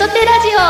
[0.00, 0.60] トテラジオ。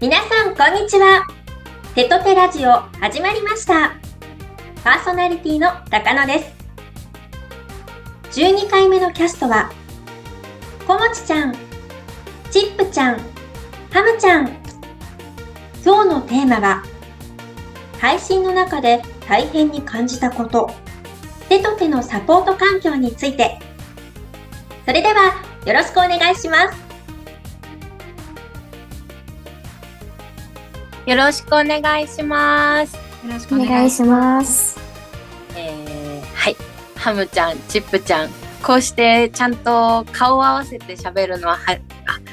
[0.00, 1.26] 皆さんこんにちは。
[1.94, 2.70] テトテラジオ
[3.02, 3.96] 始まりました。
[4.82, 6.38] パーソナリティの高野で
[8.30, 8.40] す。
[8.40, 9.70] 12回目のキャストは
[10.88, 11.54] こもちちゃん
[12.50, 13.18] チップちゃん
[13.90, 14.48] ハムちゃん。
[15.84, 16.82] 今日のテーマは
[17.98, 20.70] 配信の中で大変に感じたこと。
[21.50, 23.58] 手と手のサポート環境について。
[24.86, 26.84] それではよろしくお願いします
[31.06, 32.96] よろしくお願いします。
[32.96, 34.80] よろしくお願いします。
[35.54, 36.56] えー、はい。
[36.96, 38.30] ハムちゃん、チップちゃん。
[38.62, 41.78] こうしてちゃんと顔を合わせて喋るのは、は、あ、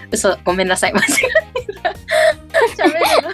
[0.09, 0.93] 嘘、ごめんなさい。
[0.93, 1.89] 間違えた。
[2.81, 3.29] 喋るの。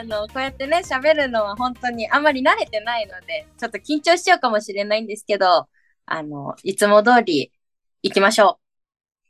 [0.00, 5.68] あの、こうやってね、喋るのは本当にあまり慣れてないので、ちょっと緊張しちゃうかもしれないんですけど、
[6.06, 7.52] あの、いつも通り
[8.04, 8.60] 行きましょ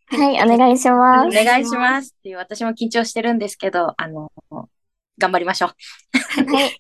[0.08, 0.92] はい、お願いしう。
[0.96, 1.28] ます。
[1.28, 4.32] お願いしますっていう、私も緊張してるんですけど、あの、
[5.16, 5.70] 頑張りましょう。
[5.70, 6.76] はい。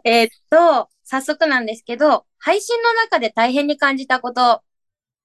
[0.04, 4.62] えーっと、早速なんですけど、配信の中で大変に感じたこと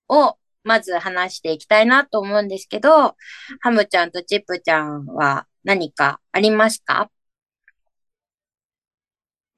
[0.10, 3.16] を、まず話していきたいなと思うんですけど、
[3.62, 7.10] ハムちゃんとチップちゃんは何かありますか？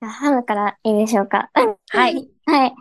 [0.01, 1.49] ハムからいいでしょうか。
[1.53, 2.29] はい。
[2.45, 2.75] はい。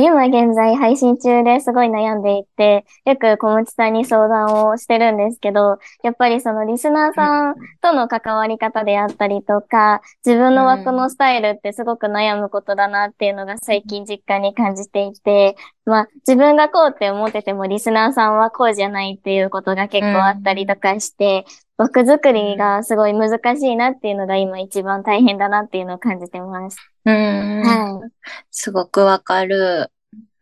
[0.00, 21.44] 今現在配信中ですごい悩んでいて、よく小持さんに相談をしてるんですけど、やっぱりそのリスナーさんとの関わり方であったりとか、自分の枠のスタイルってすごく悩むことだなっていうのが最近実感に感じていて、まあ自分がこうって思っててもリスナーさんはこうじゃないっていうことが結構あったりとかして、
[21.76, 26.76] 枠作りがすごい難しいなっていうのが今一番大変だなっていうのを感じてます。
[27.04, 27.62] うーん。
[27.62, 28.10] は
[28.50, 29.90] すごくわかる。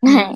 [0.03, 0.07] い。
[0.07, 0.35] はい。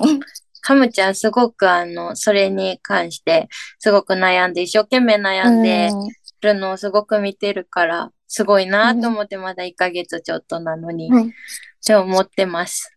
[0.63, 6.09] ハムちゃんすごくあの、それに関して、すごく悩んで、一生懸命悩んでうん
[6.41, 11.33] るのをすごく見てるから、すごいなと思ってまだ1ヶ月ちょっとなのに、はい
[11.85, 12.97] って思ってます。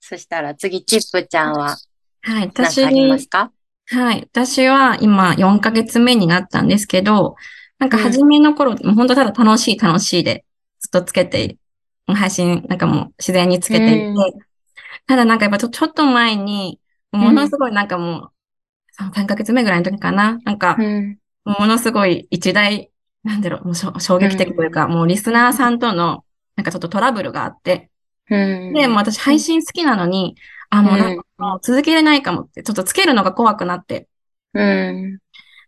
[0.00, 1.76] そしたら次、チップちゃんは
[2.22, 3.52] はい、何か私ありますか？
[3.92, 7.36] はい、私は今4ヶ月目になったんですけど、
[7.78, 10.44] なんか初めの頃、もう本当ただ楽しい楽しいで
[10.80, 11.58] ずっとつけて、
[12.06, 14.16] 配信なんかもう自然につけていて、うん。
[15.06, 16.80] ただなんかやっぱちょちょっと前に、
[17.10, 18.30] ものすごいなんかも
[18.98, 21.18] う、3ヶ月目ぐらいの時かな、なんか、うん。
[21.44, 22.90] ものすごい一大、
[23.24, 26.24] なんだろう、もう衝撃的というか、もうリスナーさんとの、
[26.56, 27.90] なんかちょっとトラブルがあって、
[28.30, 28.72] うん。
[28.72, 30.36] で、もう私配信好きなのに、
[30.72, 34.08] あ、もうなんかもう続けれないかもって、ちょっとつけるのが怖くなって、
[34.54, 35.18] うん。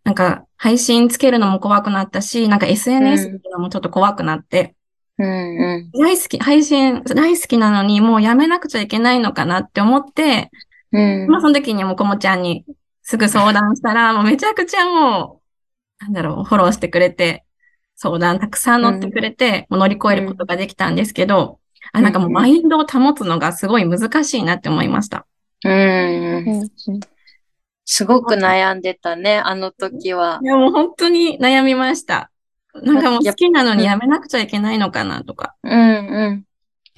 [0.03, 4.75] なんか配信つけるのも怖くなったし、なんか SNS っていうのもちょっと怖くなって、
[5.19, 5.27] うん。
[5.27, 5.91] うん。
[5.93, 10.51] 大好き、配信大好きなのにもうやめなくちゃいけないのかなって思って、
[10.93, 11.27] うん。
[11.29, 12.65] まあその時にもうこもちゃんに
[13.03, 15.43] すぐ相談したら、 もうめちゃくちゃも
[16.01, 17.45] う、なんだろう、フォローしてくれて、
[17.95, 21.61] 相談たくさん乗ってくれて、もう乗り越えることができたんですけど、
[21.93, 25.27] あ、なんかもうマインドを保つのがすごい難しいなって思いました。
[25.65, 26.45] うん。
[26.47, 27.01] うん
[27.87, 30.41] すごく悩んでたね、あの時は。
[30.43, 32.31] いや、もう本当に悩みました。
[32.75, 35.55] なんかもう好きなのにやめなくちゃいけないのかなとか。
[35.63, 36.45] うんうん。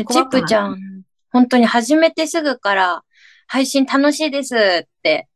[0.05, 3.03] チップちゃん、本当に始めてすぐから
[3.47, 5.29] 配信楽しいですって、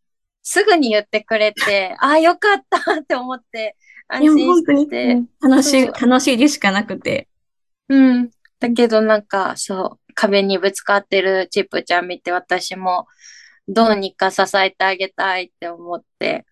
[0.43, 3.77] すぐに言ってくれて、 ああ、よかったって思って
[4.09, 5.23] 安心して。
[5.41, 7.29] 楽しい、楽しいでしかなくて。
[7.89, 8.31] うん。
[8.61, 13.07] だけどなんか、そう、壁にぶつかってるチップちゃん見て私も
[13.69, 16.45] どうにか支えてあげたいって思って、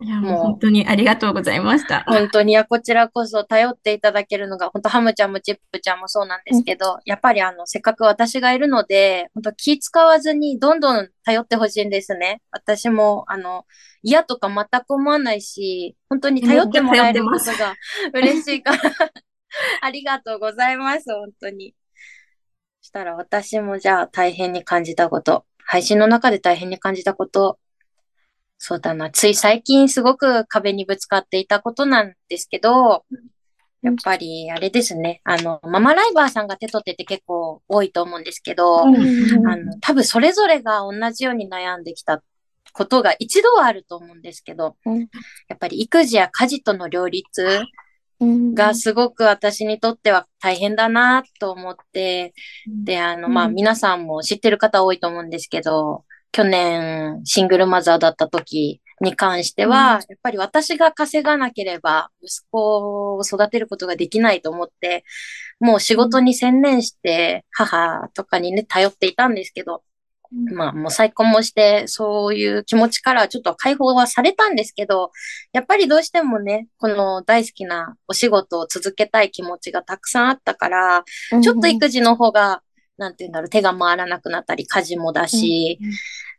[0.00, 2.04] いや、もう本当にありがとうございました。
[2.06, 12.42] 本当に、いや、こちらこそ頼っていただけるのが、本当ハムちゃんもチップちゃんもそうなんですけど、やっぱりあの、せっかく私がいるので、本当気使わずにどんどん頼ってほしいんですね。
[12.50, 13.64] 私も、あの、
[14.02, 17.74] 嫌とか全く思わないし、本当に頼ってもらえることが
[18.12, 18.80] 嬉しいから、
[19.80, 21.74] ありがとうございます、本当に。
[22.80, 27.58] そしたら私もじゃあ大変に感じたこと、配信の中で大変に感じたこと、
[28.58, 29.10] そうだな。
[29.10, 33.04] つい最近すごく壁にぶつかっていたことなんですけど、
[33.82, 35.20] やっぱりあれですね。
[35.24, 42.22] あの、ママライバーさんが手取ってて結構多いと思うんですけど、うんあの、多分それぞれが同じように悩んできた
[42.72, 45.00] ことが一度はあると思うんですけど、うん
[45.48, 47.68] やっぱり育児や家事との両立うん
[48.54, 52.34] がすごく私にとっては大変だなと思って、
[52.66, 53.54] で、あの、まあ、うん。
[53.54, 65.04] 皆さんも知ってる方多いと思うんですけど、去年シングルマザーだった時に関しては、やっぱり私が稼がなければ息子を育てることができないと思って、
[65.60, 69.82] もう仕事に専念して母とかにね、頼っていたんですけど、
[70.54, 75.12] まあもう再婚もして、そういう気持ちからちょっと解放はされたんですけど、
[75.52, 81.04] やっぱりどうしてもね、この大好きなお仕事を続けたい気持ちがたくさんあったから、
[81.40, 82.62] ちょっと育児の方が、
[82.96, 85.78] なんて言うんだろう、手が回らなくなったり、家事もだし、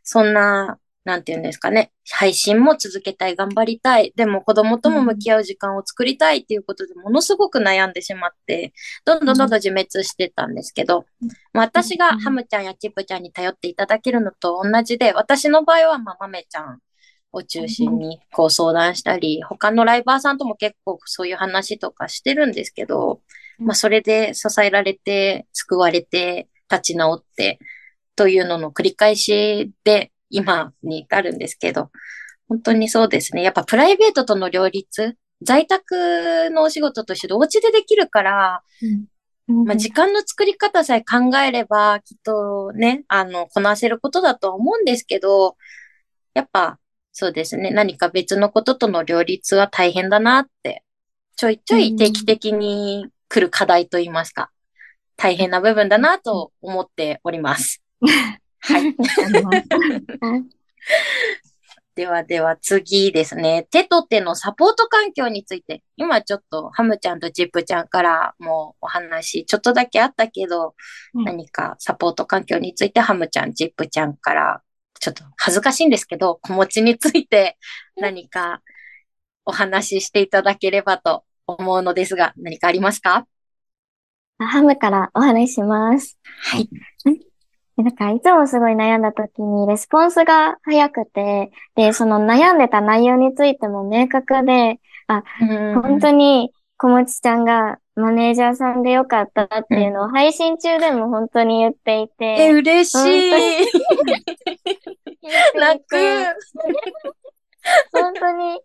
[0.02, 8.72] そんな、なんて言うんですかね、配信も続けたい、頑張りたい、でも子供とも向き合う時間を作りたいっていうことでものすごく悩んでしまって、
[9.04, 11.06] どんどんどんどん自滅してたんですけど、
[11.52, 16.80] まあ私がハムちゃんやチップちゃんに頼っていただけるのと同じで、私の場合はまあマメちゃん
[17.30, 23.20] を中心にこう相談したり、他のライバーさんとも結構そういう話とかしてるんですけど、
[23.60, 27.60] まあそれで支えられて、救われて、立ち直って、
[28.16, 31.90] というのの繰り返しで今に至るんですけど、
[32.48, 33.42] 本当にそうですね。
[33.42, 38.62] やっぱプライベートとの両立、在宅のお仕事と一緒でお家でできるから、
[39.46, 45.56] まあ、時間の作り方さえ考えれば、きっとね、あの、こなせることだとは思うんですけど、
[46.34, 46.78] やっぱ、
[47.12, 47.70] そうですね。
[47.70, 50.84] 何か別のこととの両立は大変だなって、
[51.36, 54.50] ちょいちょい定期的に来る課題といいますか、
[55.16, 57.82] 大変な部分だなと思っております。
[58.66, 58.94] はい。
[61.94, 63.66] ではでは次ですね。
[63.70, 65.82] 手と手のサポート環境について。
[65.96, 70.74] 今ちょっとハムちゃんとジップちゃんからもお話ちょっとだけあったけど、
[71.14, 74.62] うん何かサポート環境についてハムちゃん、ジップちゃんから
[75.00, 77.56] ちょっと恥ずかしいんですけど、子持ちについて
[77.96, 78.60] 何か
[79.46, 83.26] お話ししていただければと思うのですが、何かありますか？
[84.38, 86.18] ハムからお話しします。
[86.24, 86.68] はい。
[87.76, 94.80] なんか、いつもすごい悩んだ時に、レスポンスが早くて、で、その悩んでた内容についても明確で、
[95.74, 103.66] 本当に小持ちゃんがマネージャーさんでよかったっていうのを配信中でも本当に言っていえ、て、嬉しい。
[105.58, 105.96] 泣く。
[107.92, 108.60] 本当に、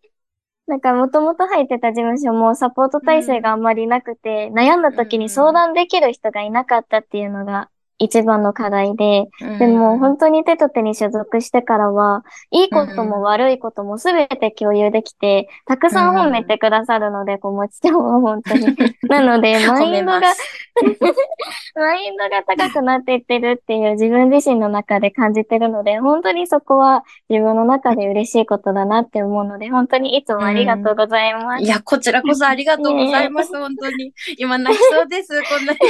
[0.68, 7.71] なんかもともと入ってた事務所もサポート体制があんまりなくて、悩んだ時に相談できる人がいなかったっていうのが
[8.03, 9.27] 一番の課題で、
[9.59, 18.75] でも本当に手と手に所属してからは、いいことも悪いこともすべて共有できて、たくさん褒めてくださるので、小持ちゃんは本当に。
[19.07, 20.21] なので、マインドが。
[21.75, 31.63] マインドが高くなっていってるっていう自分自身の中で感じてるので、本当にそこは自分の中で嬉しいことだなって思うので、本当にいつもありがとうございます。
[31.63, 34.13] いや、こちらこそありがとうございます、本当に。
[34.38, 35.30] 今泣きそうです。
[35.44, 35.86] こんなに、 こ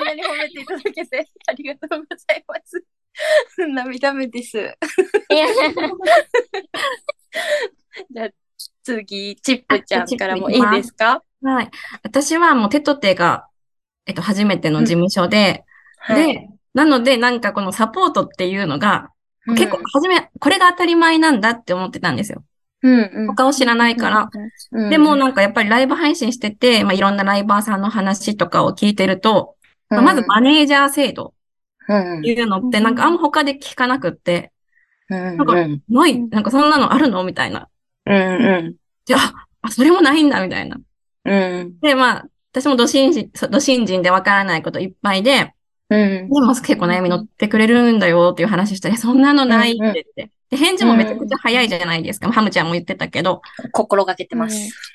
[0.00, 2.82] んなに褒めていただけて、 ありがとうございます。
[3.68, 4.52] 涙目です。
[8.10, 8.28] じゃあ、
[8.82, 11.22] 次、チップちゃんからもいいですか？
[11.42, 11.70] はい。
[12.02, 13.46] 私はもう手と手が、
[14.06, 15.64] えっと、初めての事務所で、
[15.98, 16.34] はい。
[16.34, 19.10] で、なので、なんかこのサポートっていうのが、
[19.46, 22.44] うん結構、初め、これが当たり前なんだって思ってたんですよ。
[22.82, 24.30] うんうん他を知らないから。
[24.72, 29.56] うんでもなんかやっぱりライブ配信してて、まあ、いろんなライバーさんの話とかを聞いてると、
[29.90, 31.34] まあまずマネージャー制度
[31.88, 34.52] うんっていうのってなんかあんま他で聞かなくって、
[35.10, 37.68] うんなんかうんない、なんかそんなのあるのみたいな。
[38.06, 38.76] うんうん
[39.06, 39.32] で、あ、
[39.62, 40.78] あ、それもないんだみたいな。
[41.24, 45.52] うんで、まあ、私も土新人、土新人でわからないこといっぱいで、
[45.90, 50.30] うんでも結構悩み乗ってくれるんだよっていう話したら、そんなのないって言って。
[50.50, 52.30] で、返事もめちゃくちゃ早いじゃないですか。
[52.30, 53.42] ハムちゃんも言ってたけど。
[53.72, 54.72] 心がけてます。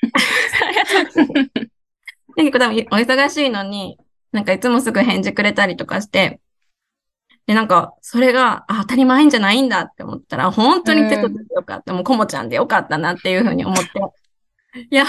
[2.36, 3.98] で結構多分お忙しいのに、
[4.32, 6.40] なんかいつもすぐ返事くれたりとかして、
[7.46, 11.92] で、なんか、それが、あ、当たり前んじゃないんだって思ったら、本当に手と手でよかった。
[11.92, 13.84] もう、コモちゃんでよかったなっていうふうに思って。
[14.90, 15.04] いや、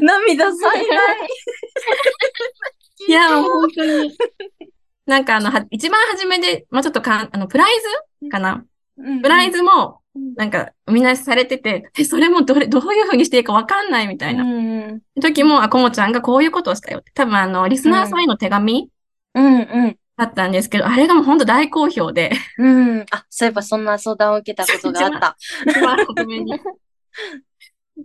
[0.00, 1.18] 涙さえない。
[3.08, 4.16] いや、本当に。
[5.06, 7.72] なんかあの、は一番初めで、まあちょっとかん、あの、プライ
[8.22, 8.64] ズかな
[9.22, 10.00] プライズも、
[10.36, 14.44] なんか、みんなされてて、え、それもどれ、どういうふうにしていいかわかんないみたいな。
[14.44, 17.12] うん時も、あ、コモちゃんがこういうことをしたよって。
[17.12, 18.90] 多分あの、リスナーさんへの手紙
[19.34, 23.04] うんうんだったんですけど、あれがもう本当大好評で、うん。
[23.10, 25.36] あ、そういえばそんな相談を受けたことがあった。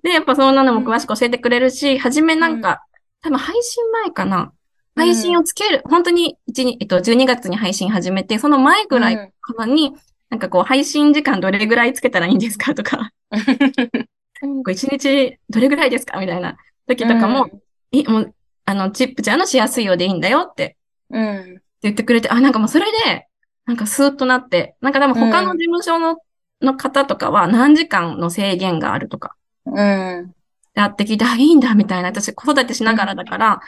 [0.04, 2.84] で、やっぱそんなのも詳しく教えてくれるし、初めなんか、
[3.22, 4.54] 多分配信前かな。
[4.96, 9.96] 配信をつける、本当に1に、えっと、12月に配信始めて、その前ぐらいからに、
[10.32, 13.12] なんかこう、配信時間どれぐらいつけたらいいんですかとか、
[14.42, 16.58] こう1日どれぐらいですかみたいな。
[16.88, 17.50] 時とかも、
[17.92, 18.36] え、もう、
[18.66, 20.78] あの、チップちゃんのしやすいようでいいんだよって。
[21.10, 21.62] うん。
[21.82, 23.28] 言ってくれて、あ、なんかもうそれで、
[23.66, 26.18] なんかスーッとなって、なんか多分他の事務所の、
[26.62, 29.36] の方とかは何時間の制限があるとか、
[29.66, 30.34] うん。
[30.74, 33.62] やってきて、あ、いいんだみたいな、私子育てしながらだから、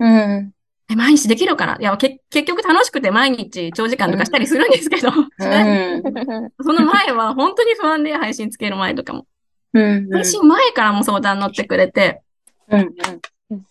[0.00, 0.52] うん。
[0.90, 1.76] え毎日できるかな？
[1.78, 6.02] いや、け結局楽しくて毎日長時間とかしたりするんですけど、うん。
[6.64, 9.26] その前は本当に不安で配信つける前とかも。
[9.74, 10.08] うん。
[10.10, 12.22] 配信前からも相談乗ってくれて、
[12.70, 12.94] うん。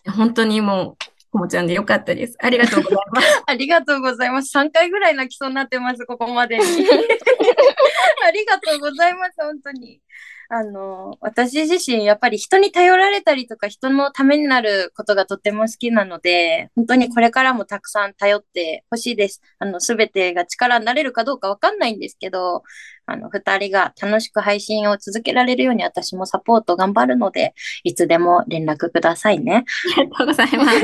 [0.06, 2.36] 本当にもう、こもちゃんでよかったです。
[2.40, 3.42] ありがとうございます。
[3.46, 4.56] ありがとうございます。
[4.56, 6.64] 3回ぐらい泣きそうになってます、ここまでに。
[8.26, 10.00] ありがとうございます、本当に。
[10.50, 19.42] あの、私自身、やっぱり人に頼られたりとか、人のためになることがとっても好きなので、本当にこれからもたくさん頼ってほしいです。
[19.58, 22.62] あの、すべてが力になれるかどうかわかんないんですけど、
[23.04, 29.66] あの、二人が楽しく配信を続けられるように私もサポート頑張るので、いつでも連絡くださいね。
[29.98, 30.80] ありがとうございます。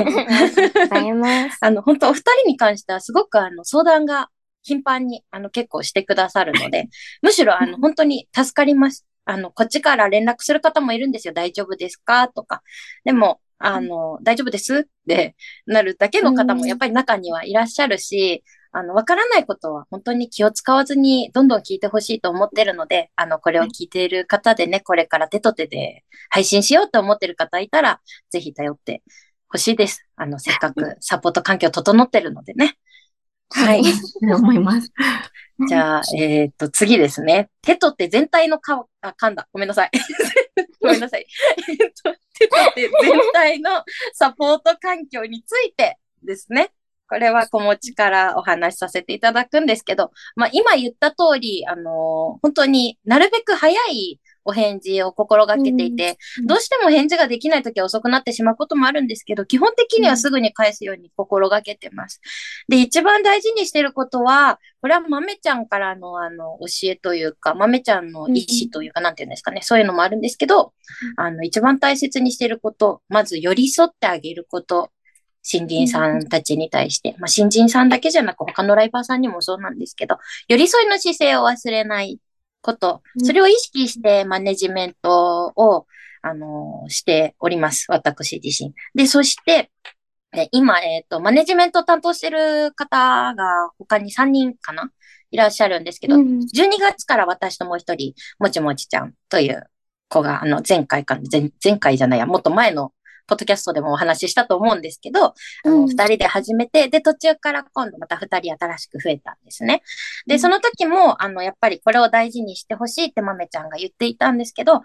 [0.79, 1.59] ございます。
[1.63, 4.29] あの、本当お二人に関してはすごくあの、相談が
[4.63, 6.89] 頻繁にあの、結構してくださるので、
[7.23, 9.07] むしろあの、 本当に助かります。
[9.25, 11.35] あの、こっちから連絡する方もいるんですよ。
[11.35, 12.29] 大丈夫ですか？
[12.29, 12.63] とか。
[13.05, 14.81] でも、あの、大丈夫です？
[14.81, 28.01] ってなるだけの方もやっぱり中にはいらっしゃるし、あの、わからないことは本当に気を使わずにどんどん聞いてほしいと思ってるので、あの、これを聞いている方でね、これから手と手で配信しようと思ってる方いたら、
[28.31, 29.03] ぜひ頼って
[29.49, 30.05] ほしいです。
[30.17, 32.77] あの、せっかくサポート環境整ってるのでね。
[33.51, 33.83] はい。
[34.23, 34.93] 思います。
[35.69, 37.49] じゃあ、えっ、と、次ですね。
[37.63, 39.49] 手と手全体のか、あ、噛んだ。
[39.53, 39.91] ごめんなさい。
[40.81, 41.27] ごめんなさい。
[41.69, 42.93] えっと、手と手全
[43.33, 46.73] 体のサポート環境についてですね。
[47.07, 56.47] これは子持ちからお話しさせていただくんですけど、まあ今言った通り、あのー本当になるべく早いお返事を心がけていて、うん。
[56.47, 62.21] どうしても返事ができないときは遅くなってしまうこともあるんですけど、基本的にはすぐに返すように心がけてます。
[62.69, 70.73] で、一番大事にしてることは、これは豆ちゃんからのあの教えというか、豆ちゃんの意思というか、なんていうんですかね、そういうのもあるんですけど、
[71.17, 74.91] あの、一番大切にしてること、まず寄り添ってあげること、
[75.45, 82.19] 新人さんたちに対して、まあ、新人さんだけじゃなく他のライバーさんにもそうなんですけど、寄り添いの姿勢を忘れない
[82.65, 85.87] こと、それを意識してマネジメントを、
[86.23, 87.85] あの、しております。
[87.91, 88.73] 私自身。
[88.95, 89.71] で、そして、
[90.33, 94.91] え今、えっ、と、マネジメントを担当してる方が他に3人かな？
[95.31, 99.65] いらっしゃるんですけど、うん12月から私ともう一人、もちもちちゃんという
[100.09, 102.93] 子が、あの、前回か、前前回じゃないや、もっと前の
[103.27, 105.87] ポッドキャストでもお話ししたと思うんですけど、あの、うん。
[105.87, 109.83] 二人で始めて、で、途中から今度また二人新しく増えたんですね。
[110.27, 110.41] で、うん。
[110.41, 114.81] その時も、あの、やっぱりこれを大事にしてほしいって豆ちゃんが言っていたんですけど、あ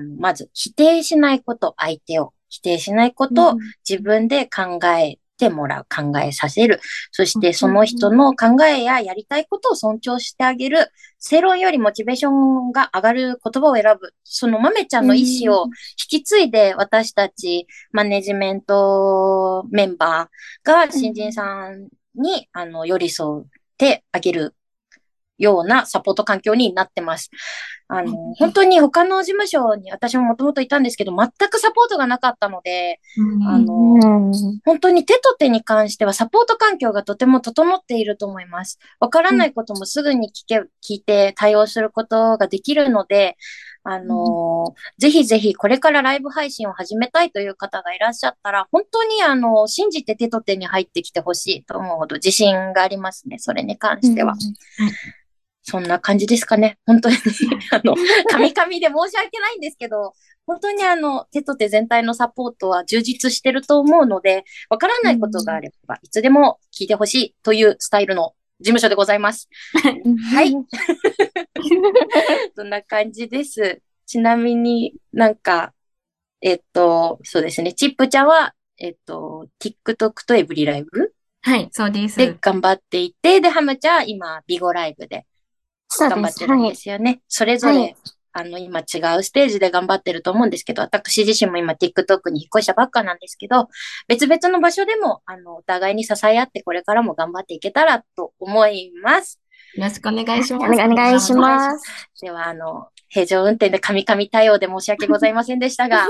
[0.00, 3.54] の、まず、否定しないこと、相手を否定しないことを
[3.88, 6.80] 自分で考えてもらう、考えさせる。
[7.10, 10.88] そしてその人の考えややりたいことを尊重してあげる。
[11.18, 14.14] 正論よりモチベーションが上がる言葉を選ぶ。
[14.24, 23.44] その豆ちゃんの意思を引き継いで私たちマネジメントメンバーが新人さんに、あの寄り添っ
[23.78, 24.54] てあげる
[25.38, 27.30] ようなサポート環境になってます。
[27.88, 33.00] あの、本当に他の事務所に私ももともといたんですけど、全くサポートがなかったので、
[33.46, 34.32] あのうん
[34.64, 38.78] 本当に手と手に関してはサポート環境がとても整っていると思います。
[38.98, 43.36] わからないこともすぐに聞け、聞いて対応することができるので、
[43.84, 53.38] あのーぜひぜひこれからライブ配信を始めたいという方がいらっしゃったら、本当にあの、信じて手と手に入ってきてほしいと思うほど自信がありますね。
[53.38, 54.34] それに関しては。
[55.62, 56.78] そんな感じですかね。
[56.86, 57.16] 本当に、
[57.70, 57.94] あの、
[58.28, 60.12] カミカミで申し訳ないんですけど、
[60.46, 69.48] 本当にあの、手と手全体のサポートは充実してると思うので、わからないことがあれば、いつでも聞いてほしいというスタイルの事務所でございます。
[70.32, 70.52] はい。
[72.56, 73.80] そんな感じです。
[74.06, 75.72] ちなみになんか、
[76.40, 77.72] えっと、そうですね。
[77.72, 81.12] チップちゃんは、えっと、TikTok とエブリライブ？
[81.42, 82.18] はい、そうです。
[82.18, 85.24] で頑張っていて、で、ハムちゃんは今、ビゴライブで。
[85.98, 86.70] 頑張ってるんはい。
[86.70, 87.20] ですよね。
[87.28, 87.96] それぞれ、はい
[88.34, 93.68] あの、今違うステージで頑張ってると思うんですけど、私自身も今 TikTok に引っ越したばっかなんですけど、
[94.08, 99.38] 別々の場所でも、あの、お互いに支え合ってこれからも頑張っていけたらと思います。
[99.74, 100.72] よろしくお願いします。
[100.72, 102.08] お願いします。
[102.22, 106.08] では、あの、平常運転でカミカミ対応で申し訳ございませんでしたが、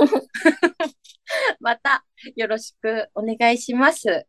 [1.61, 2.05] また
[2.37, 4.27] よろしくお願いします。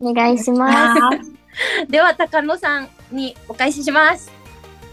[0.00, 1.90] お願いします。
[1.90, 4.43] では、 高野さんにお返しします。